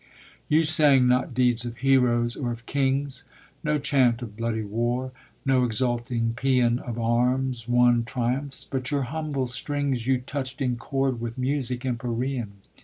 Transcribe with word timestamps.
You 0.47 0.63
sang 0.63 1.07
not 1.07 1.35
deeds 1.35 1.63
of 1.63 1.77
heroes 1.77 2.35
or 2.35 2.51
of 2.51 2.65
kings; 2.65 3.23
No 3.63 3.77
chant 3.77 4.23
of 4.23 4.35
bloody 4.35 4.63
war, 4.63 5.11
no 5.45 5.63
exulting 5.63 6.33
pean 6.35 6.79
Of 6.79 6.97
arms 6.97 7.67
won 7.67 8.03
triumphs; 8.03 8.65
but 8.67 8.89
your 8.89 9.03
humble 9.03 9.45
strings 9.45 10.07
You 10.07 10.17
touched 10.17 10.59
in 10.59 10.77
chord 10.77 11.21
with 11.21 11.37
music 11.37 11.85
empyrean. 11.85 12.53